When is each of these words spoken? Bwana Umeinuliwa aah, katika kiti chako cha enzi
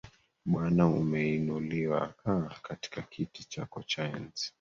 Bwana 0.45 0.87
Umeinuliwa 0.87 2.11
aah, 2.25 2.61
katika 2.61 3.01
kiti 3.01 3.43
chako 3.43 3.83
cha 3.83 4.03
enzi 4.07 4.49